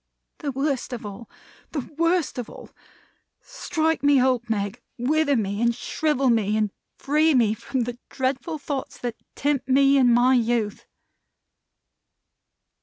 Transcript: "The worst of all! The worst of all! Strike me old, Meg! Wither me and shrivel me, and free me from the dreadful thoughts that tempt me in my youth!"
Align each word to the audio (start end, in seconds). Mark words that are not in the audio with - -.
"The 0.39 0.51
worst 0.51 0.93
of 0.93 1.05
all! 1.05 1.29
The 1.73 1.87
worst 1.95 2.39
of 2.39 2.49
all! 2.49 2.71
Strike 3.39 4.01
me 4.01 4.19
old, 4.19 4.49
Meg! 4.49 4.81
Wither 4.97 5.35
me 5.35 5.61
and 5.61 5.75
shrivel 5.75 6.31
me, 6.31 6.57
and 6.57 6.71
free 6.97 7.35
me 7.35 7.53
from 7.53 7.81
the 7.81 7.99
dreadful 8.09 8.57
thoughts 8.57 8.97
that 8.97 9.15
tempt 9.35 9.69
me 9.69 9.97
in 9.97 10.11
my 10.11 10.33
youth!" 10.33 10.87